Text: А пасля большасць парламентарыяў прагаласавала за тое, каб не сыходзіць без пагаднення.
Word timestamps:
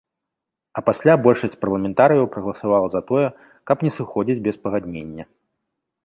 А 0.79 0.81
пасля 0.87 1.13
большасць 1.25 1.57
парламентарыяў 1.65 2.25
прагаласавала 2.35 2.87
за 2.93 3.01
тое, 3.11 3.27
каб 3.73 3.77
не 3.89 3.91
сыходзіць 3.97 4.41
без 4.47 4.55
пагаднення. 4.65 5.23